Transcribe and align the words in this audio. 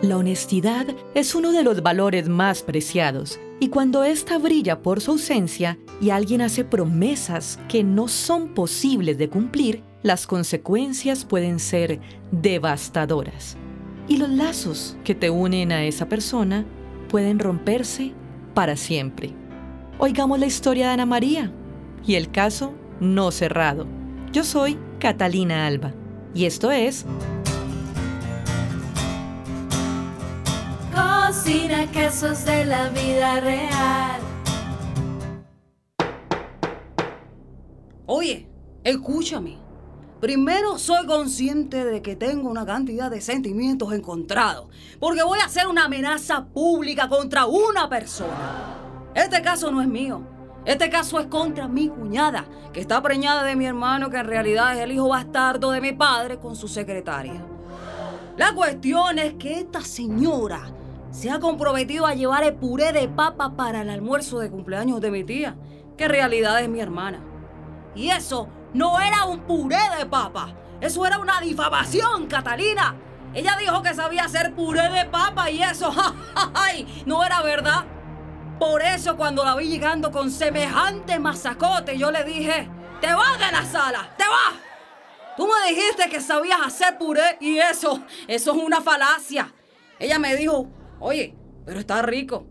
La 0.00 0.16
honestidad 0.16 0.86
es 1.14 1.34
uno 1.34 1.50
de 1.50 1.64
los 1.64 1.82
valores 1.82 2.28
más 2.28 2.62
preciados 2.62 3.40
y 3.58 3.68
cuando 3.68 4.04
ésta 4.04 4.38
brilla 4.38 4.80
por 4.80 5.00
su 5.00 5.10
ausencia 5.10 5.76
y 6.00 6.10
alguien 6.10 6.40
hace 6.40 6.64
promesas 6.64 7.58
que 7.68 7.82
no 7.82 8.06
son 8.06 8.54
posibles 8.54 9.18
de 9.18 9.28
cumplir, 9.28 9.82
las 10.04 10.28
consecuencias 10.28 11.24
pueden 11.24 11.58
ser 11.58 11.98
devastadoras. 12.30 13.56
Y 14.06 14.18
los 14.18 14.30
lazos 14.30 14.96
que 15.02 15.16
te 15.16 15.30
unen 15.30 15.72
a 15.72 15.82
esa 15.82 16.08
persona 16.08 16.64
pueden 17.08 17.40
romperse 17.40 18.12
para 18.54 18.76
siempre. 18.76 19.34
Oigamos 19.98 20.38
la 20.38 20.46
historia 20.46 20.86
de 20.86 20.92
Ana 20.92 21.06
María 21.06 21.52
y 22.06 22.14
el 22.14 22.30
caso 22.30 22.72
no 23.00 23.32
cerrado. 23.32 23.88
Yo 24.30 24.44
soy 24.44 24.78
Catalina 25.00 25.66
Alba 25.66 25.92
y 26.34 26.44
esto 26.44 26.70
es 26.70 27.04
Cocina 31.28 31.86
quesos 31.92 32.46
de 32.46 32.64
la 32.64 32.88
vida 32.88 33.38
real. 33.40 34.18
Oye, 38.06 38.48
escúchame. 38.82 39.58
Primero 40.22 40.78
soy 40.78 41.04
consciente 41.04 41.84
de 41.84 42.00
que 42.00 42.16
tengo 42.16 42.48
una 42.48 42.64
cantidad 42.64 43.10
de 43.10 43.20
sentimientos 43.20 43.92
encontrados, 43.92 44.68
porque 44.98 45.22
voy 45.22 45.40
a 45.40 45.44
hacer 45.44 45.66
una 45.66 45.84
amenaza 45.84 46.46
pública 46.46 47.10
contra 47.10 47.44
una 47.44 47.90
persona. 47.90 48.78
Este 49.14 49.42
caso 49.42 49.70
no 49.70 49.82
es 49.82 49.88
mío. 49.88 50.22
Este 50.64 50.88
caso 50.88 51.20
es 51.20 51.26
contra 51.26 51.68
mi 51.68 51.90
cuñada, 51.90 52.46
que 52.72 52.80
está 52.80 53.02
preñada 53.02 53.42
de 53.42 53.54
mi 53.54 53.66
hermano, 53.66 54.08
que 54.08 54.16
en 54.16 54.26
realidad 54.26 54.74
es 54.78 54.80
el 54.80 54.92
hijo 54.92 55.08
bastardo 55.08 55.72
de 55.72 55.82
mi 55.82 55.92
padre 55.92 56.38
con 56.38 56.56
su 56.56 56.68
secretaria. 56.68 57.44
La 58.38 58.54
cuestión 58.54 59.18
es 59.18 59.34
que 59.34 59.58
esta 59.58 59.82
señora 59.82 60.72
se 61.18 61.32
ha 61.32 61.40
comprometido 61.40 62.06
a 62.06 62.14
llevar 62.14 62.44
el 62.44 62.54
puré 62.54 62.92
de 62.92 63.08
papa 63.08 63.56
para 63.56 63.80
el 63.80 63.90
almuerzo 63.90 64.38
de 64.38 64.52
cumpleaños 64.52 65.00
de 65.00 65.10
mi 65.10 65.24
tía, 65.24 65.56
que 65.96 66.04
en 66.04 66.10
realidad 66.10 66.60
es 66.60 66.68
mi 66.68 66.80
hermana. 66.80 67.24
Y 67.96 68.10
eso 68.10 68.48
no 68.72 69.00
era 69.00 69.24
un 69.24 69.40
puré 69.40 69.80
de 69.98 70.06
papa, 70.06 70.54
eso 70.80 71.04
era 71.04 71.18
una 71.18 71.40
difamación, 71.40 72.28
Catalina. 72.28 72.94
Ella 73.34 73.56
dijo 73.58 73.82
que 73.82 73.94
sabía 73.94 74.26
hacer 74.26 74.54
puré 74.54 74.90
de 74.90 75.06
papa 75.06 75.50
y 75.50 75.60
eso, 75.60 75.92
¡ay! 76.54 77.02
no 77.04 77.24
era 77.24 77.42
verdad. 77.42 77.84
Por 78.60 78.80
eso 78.80 79.16
cuando 79.16 79.44
la 79.44 79.56
vi 79.56 79.70
llegando 79.70 80.12
con 80.12 80.30
semejante 80.30 81.18
masacote, 81.18 81.98
yo 81.98 82.12
le 82.12 82.22
dije, 82.22 82.70
te 83.00 83.12
vas 83.12 83.40
de 83.40 83.50
la 83.50 83.64
sala, 83.64 84.14
te 84.16 84.22
vas. 84.22 84.54
Tú 85.36 85.48
me 85.48 85.68
dijiste 85.68 86.08
que 86.08 86.20
sabías 86.20 86.60
hacer 86.64 86.96
puré 86.96 87.38
y 87.40 87.58
eso, 87.58 88.04
eso 88.28 88.52
es 88.52 88.62
una 88.62 88.80
falacia. 88.80 89.52
Ella 89.98 90.20
me 90.20 90.36
dijo, 90.36 90.68
Oye, 91.00 91.34
pero 91.64 91.80
está 91.80 92.02
rico. 92.02 92.46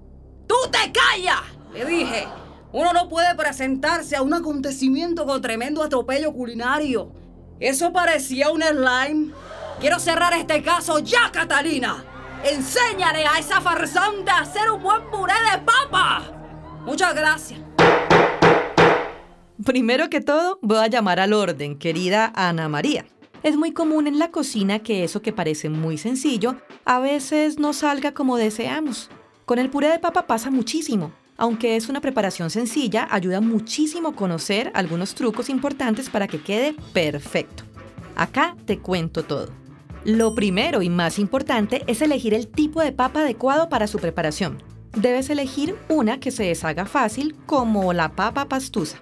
¡Tú 0.47 0.55
te 0.71 0.91
callas! 0.91 1.41
Le 1.73 1.85
dije. 1.85 2.27
Uno 2.71 2.91
no 2.93 3.07
puede 3.07 3.33
presentarse 3.35 4.15
a 4.15 4.21
un 4.21 4.33
acontecimiento 4.33 5.25
con 5.25 5.41
tremendo 5.41 5.81
atropello 5.81 6.33
culinario. 6.33 7.11
Eso 7.59 7.91
parecía 7.93 8.49
un 8.51 8.61
slime. 8.61 9.33
Quiero 9.79 9.99
cerrar 9.99 10.33
este 10.33 10.61
caso 10.61 10.99
ya, 10.99 11.31
Catalina. 11.31 12.03
Enséñale 12.43 13.25
a 13.25 13.39
esa 13.39 13.61
farsante 13.61 14.29
a 14.31 14.41
hacer 14.41 14.69
un 14.69 14.83
buen 14.83 15.09
puré 15.09 15.33
de 15.51 15.59
papa. 15.59 16.23
Muchas 16.85 17.15
gracias. 17.15 17.59
Primero 19.65 20.09
que 20.09 20.21
todo, 20.21 20.59
voy 20.61 20.77
a 20.77 20.87
llamar 20.87 21.19
al 21.19 21.33
orden, 21.33 21.79
querida 21.79 22.31
Ana 22.35 22.69
María. 22.69 23.05
Es 23.43 23.55
muy 23.55 23.71
común 23.71 24.07
en 24.07 24.19
la 24.19 24.29
cocina 24.29 24.79
que 24.79 25.03
eso 25.03 25.21
que 25.21 25.33
parece 25.33 25.69
muy 25.69 25.97
sencillo 25.97 26.57
a 26.87 26.99
veces 26.99 27.59
no 27.59 27.73
salga 27.73 28.13
como 28.13 28.37
deseamos. 28.37 29.09
Con 29.45 29.59
el 29.59 29.69
puré 29.69 29.89
de 29.89 29.99
papa 29.99 30.25
pasa 30.25 30.49
muchísimo. 30.49 31.11
Aunque 31.35 31.75
es 31.75 31.89
una 31.89 31.99
preparación 31.99 32.49
sencilla, 32.49 33.09
ayuda 33.11 33.41
muchísimo 33.41 34.15
conocer 34.15 34.71
algunos 34.73 35.13
trucos 35.13 35.49
importantes 35.49 36.09
para 36.09 36.29
que 36.29 36.41
quede 36.41 36.75
perfecto. 36.93 37.63
Acá 38.15 38.55
te 38.65 38.79
cuento 38.79 39.23
todo. 39.23 39.49
Lo 40.05 40.33
primero 40.33 40.81
y 40.81 40.89
más 40.89 41.19
importante 41.19 41.83
es 41.87 42.01
elegir 42.01 42.33
el 42.33 42.47
tipo 42.47 42.81
de 42.81 42.93
papa 42.93 43.19
adecuado 43.19 43.67
para 43.67 43.87
su 43.87 43.99
preparación. 43.99 44.63
Debes 44.93 45.29
elegir 45.29 45.75
una 45.89 46.21
que 46.21 46.31
se 46.31 46.45
deshaga 46.45 46.85
fácil, 46.85 47.35
como 47.45 47.91
la 47.91 48.15
papa 48.15 48.47
pastusa. 48.47 48.97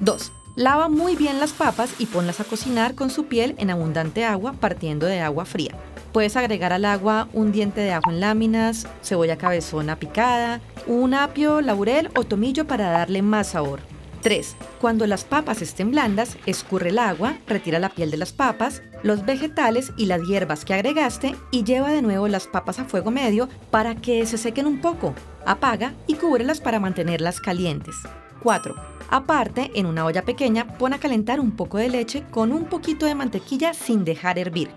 2. 0.00 0.32
Lava 0.56 0.88
muy 0.88 1.16
bien 1.16 1.40
las 1.40 1.52
papas 1.52 1.94
y 1.98 2.06
ponlas 2.06 2.38
a 2.38 2.44
cocinar 2.44 2.94
con 2.94 3.10
su 3.10 3.26
piel 3.26 3.56
en 3.58 3.70
abundante 3.70 4.24
agua 4.24 4.52
partiendo 4.52 5.06
de 5.06 5.20
agua 5.20 5.46
fría. 5.46 5.74
Puedes 6.12 6.36
agregar 6.36 6.72
al 6.72 6.84
agua 6.84 7.28
un 7.32 7.50
diente 7.50 7.80
de 7.80 7.92
ajo 7.92 8.12
en 8.12 8.20
láminas, 8.20 8.86
cebolla 9.02 9.36
cabezona 9.36 9.98
picada, 9.98 10.60
un 10.86 11.12
apio, 11.12 11.60
laurel 11.60 12.08
o 12.14 12.22
tomillo 12.22 12.68
para 12.68 12.90
darle 12.90 13.20
más 13.20 13.48
sabor. 13.48 13.80
3. 14.22 14.56
Cuando 14.80 15.08
las 15.08 15.24
papas 15.24 15.60
estén 15.60 15.90
blandas, 15.90 16.36
escurre 16.46 16.90
el 16.90 17.00
agua, 17.00 17.36
retira 17.48 17.80
la 17.80 17.88
piel 17.88 18.12
de 18.12 18.16
las 18.16 18.32
papas, 18.32 18.80
los 19.02 19.26
vegetales 19.26 19.92
y 19.96 20.06
las 20.06 20.22
hierbas 20.22 20.64
que 20.64 20.72
agregaste 20.72 21.34
y 21.50 21.64
lleva 21.64 21.90
de 21.90 22.00
nuevo 22.00 22.28
las 22.28 22.46
papas 22.46 22.78
a 22.78 22.84
fuego 22.84 23.10
medio 23.10 23.48
para 23.72 23.96
que 23.96 24.24
se 24.24 24.38
sequen 24.38 24.66
un 24.66 24.80
poco. 24.80 25.14
Apaga 25.44 25.94
y 26.06 26.14
cúbrelas 26.14 26.60
para 26.60 26.78
mantenerlas 26.78 27.40
calientes. 27.40 27.96
4 28.44 28.76
Aparte, 29.10 29.70
en 29.74 29.86
una 29.86 30.04
olla 30.04 30.24
pequeña, 30.24 30.66
pon 30.78 30.92
a 30.92 30.98
calentar 30.98 31.40
un 31.40 31.52
poco 31.52 31.78
de 31.78 31.88
leche 31.88 32.24
con 32.30 32.52
un 32.52 32.66
poquito 32.66 33.06
de 33.06 33.14
mantequilla 33.14 33.74
sin 33.74 34.04
dejar 34.04 34.38
hervir. 34.38 34.70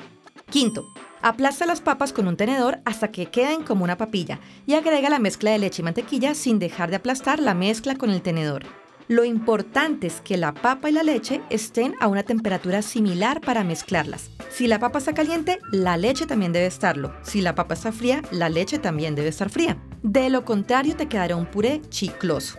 Quinto, 0.50 0.86
aplasta 1.22 1.66
las 1.66 1.82
papas 1.82 2.14
con 2.14 2.28
un 2.28 2.38
tenedor 2.38 2.80
hasta 2.86 3.12
que 3.12 3.28
queden 3.28 3.64
como 3.64 3.84
una 3.84 3.98
papilla 3.98 4.40
y 4.66 4.76
agrega 4.76 5.10
la 5.10 5.20
mezcla 5.20 5.52
de 5.52 5.60
leche 5.60 5.82
y 5.82 5.86
mantequilla 5.86 6.34
sin 6.34 6.60
dejar 6.60 6.90
de 6.90 6.98
aplastar 6.98 7.40
la 7.40 7.54
mezcla 7.54 7.96
con 7.96 8.10
el 8.10 8.22
tenedor. 8.22 8.64
Lo 9.10 9.24
importante 9.24 10.08
es 10.08 10.20
que 10.20 10.36
la 10.36 10.54
papa 10.54 10.90
y 10.90 10.94
la 10.94 11.04
leche 11.04 11.42
estén 11.50 11.96
a 12.02 12.08
una 12.08 12.24
temperatura 12.24 12.82
similar 12.82 13.40
para 13.40 13.64
mezclarlas. 13.64 14.30
Si 14.50 14.68
la 14.68 14.80
papa 14.80 15.00
está 15.00 15.14
caliente, 15.14 15.60
la 15.72 15.96
leche 15.96 16.26
también 16.26 16.52
debe 16.52 16.66
estarlo. 16.66 17.14
Si 17.24 17.40
la 17.40 17.56
papa 17.56 17.74
está 17.74 17.94
fría, 17.94 18.22
la 18.32 18.50
leche 18.50 18.80
también 18.80 19.16
debe 19.16 19.30
estar 19.30 19.50
fría. 19.50 19.78
De 20.04 20.30
lo 20.30 20.44
contrario, 20.44 20.96
te 20.98 21.08
quedará 21.08 21.38
un 21.38 21.46
puré 21.46 21.82
chicloso. 21.90 22.58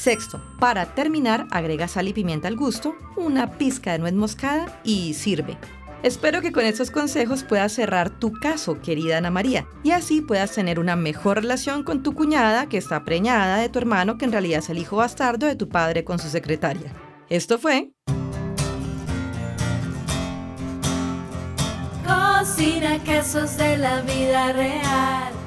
Sexto, 0.00 0.40
para 0.58 0.94
terminar, 0.94 1.46
agrega 1.50 1.86
sal 1.86 2.08
y 2.08 2.14
pimienta 2.14 2.48
al 2.48 2.56
gusto, 2.56 2.94
una 3.18 3.58
pizca 3.58 3.92
de 3.92 3.98
nuez 3.98 4.14
moscada 4.14 4.80
y 4.82 5.12
sirve. 5.12 5.58
Espero 6.02 6.40
que 6.40 6.52
con 6.52 6.64
estos 6.64 6.90
consejos 6.90 7.44
puedas 7.44 7.72
cerrar 7.72 8.08
tu 8.08 8.32
caso, 8.32 8.80
querida 8.80 9.18
Ana 9.18 9.28
María, 9.30 9.66
y 9.82 9.90
así 9.90 10.22
puedas 10.22 10.52
tener 10.52 10.80
una 10.80 10.96
mejor 10.96 11.42
relación 11.42 11.84
con 11.84 12.02
tu 12.02 12.14
cuñada 12.14 12.66
que 12.66 12.78
está 12.78 13.04
preñada 13.04 13.58
de 13.58 13.68
tu 13.68 13.78
hermano 13.78 14.16
que 14.16 14.24
en 14.24 14.32
realidad 14.32 14.60
es 14.60 14.70
el 14.70 14.78
hijo 14.78 14.96
bastardo 14.96 15.46
de 15.46 15.56
tu 15.56 15.68
padre 15.68 16.02
con 16.02 16.18
su 16.18 16.30
secretaria. 16.30 16.94
Esto 17.28 17.58
fue... 17.58 17.92
Cocina 22.06 22.98
quesos 23.04 23.58
de 23.58 23.76
la 23.76 24.00
vida 24.00 24.50
real. 24.54 25.39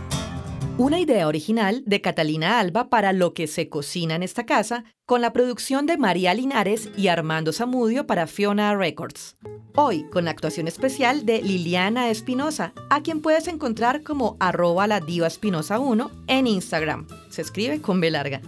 Una 0.76 1.00
idea 1.00 1.28
original 1.28 1.84
de 1.86 2.02
Catalina 2.02 2.60
Alba 2.60 2.90
para 2.90 3.14
lo 3.14 3.36
que 3.36 3.46
se 3.46 3.70
cocina 3.70 4.16
en 4.16 4.24
esta 4.24 4.48
casa, 4.48 4.86
con 5.06 5.22
la 5.22 5.32
producción 5.32 5.86
de 5.86 5.98
María 5.98 6.34
Linares 6.34 6.90
y 6.98 7.10
Armando 7.10 7.54
Zamudio 7.54 8.08
para 8.08 8.26
Fiona 8.26 8.76
Records. 8.76 9.38
Hoy 9.76 10.10
con 10.10 10.26
la 10.26 10.32
actuación 10.32 10.68
especial 10.68 11.28
de 11.28 11.44
Liliana 11.44 12.10
Espinosa, 12.10 12.74
a 12.90 13.04
quien 13.04 13.22
puedes 13.22 13.48
encontrar 13.48 14.02
como 14.02 14.36
arroba 14.40 14.88
la 14.88 15.00
diva 15.00 15.28
espinosa 15.28 15.78
1 15.78 16.10
en 16.26 16.48
Instagram. 16.48 17.08
Se 17.30 17.44
escribe 17.44 17.80
con 17.80 18.02
B 18.02 18.10
larga. 18.10 18.42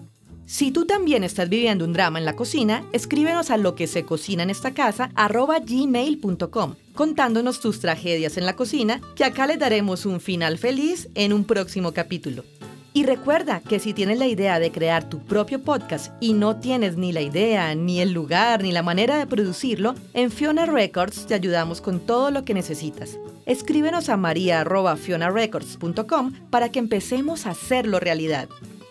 Si 0.45 0.71
tú 0.71 0.85
también 0.85 1.23
estás 1.23 1.49
viviendo 1.49 1.85
un 1.85 1.93
drama 1.93 2.19
en 2.19 2.25
la 2.25 2.35
cocina, 2.35 2.83
escríbenos 2.93 3.49
a 3.49 3.57
lo 3.57 3.73
que 3.73 3.87
se 3.87 4.05
cocina 4.05 4.43
en 4.43 4.51
esta 4.51 4.75
casa 4.75 5.09
gmail.com 5.15 6.75
contándonos 6.93 7.59
tus 7.59 7.79
tragedias 7.79 8.37
en 8.37 8.45
la 8.45 8.55
cocina, 8.55 9.01
que 9.15 9.23
acá 9.25 9.47
le 9.47 9.57
daremos 9.57 10.05
un 10.05 10.21
final 10.21 10.57
feliz 10.57 11.09
en 11.15 11.33
un 11.33 11.43
próximo 11.43 11.91
capítulo. 11.93 12.45
Y 12.93 13.03
recuerda 13.03 13.59
que 13.59 13.79
si 13.79 13.93
tienes 13.93 14.19
la 14.19 14.27
idea 14.27 14.57
de 14.57 14.71
crear 14.71 15.09
tu 15.09 15.19
propio 15.19 15.61
podcast 15.61 16.13
y 16.21 16.31
no 16.31 16.55
tienes 16.55 16.95
ni 16.95 17.11
la 17.11 17.19
idea, 17.21 17.75
ni 17.75 17.99
el 17.99 18.13
lugar, 18.13 18.63
ni 18.63 18.71
la 18.71 18.83
manera 18.83 19.17
de 19.17 19.27
producirlo, 19.27 19.95
en 20.13 20.31
Fiona 20.31 20.65
Records 20.65 21.27
te 21.27 21.33
ayudamos 21.33 21.81
con 21.81 21.99
todo 21.99 22.31
lo 22.31 22.45
que 22.45 22.53
necesitas. 22.53 23.19
Escríbenos 23.45 24.07
a 24.07 24.15
maria.fionarecords.com 24.15 26.31
para 26.49 26.69
que 26.69 26.79
empecemos 26.79 27.45
a 27.45 27.49
hacerlo 27.49 27.99
realidad. 27.99 28.47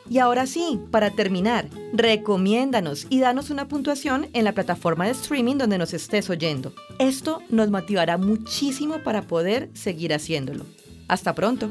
Y 0.08 0.18
ahora 0.18 0.46
sí, 0.46 0.80
para 0.90 1.10
terminar, 1.10 1.68
recomiéndanos 1.92 3.06
y 3.08 3.20
danos 3.20 3.50
una 3.50 3.68
puntuación 3.68 4.28
en 4.32 4.44
la 4.44 4.52
plataforma 4.52 5.06
de 5.06 5.12
streaming 5.12 5.56
donde 5.56 5.78
nos 5.78 5.94
estés 5.94 6.28
oyendo. 6.28 6.72
Esto 6.98 7.42
nos 7.48 7.70
motivará 7.70 8.18
muchísimo 8.18 8.98
para 8.98 9.22
poder 9.22 9.70
seguir 9.72 10.12
haciéndolo. 10.12 10.66
Hasta 11.08 11.34
pronto. 11.34 11.70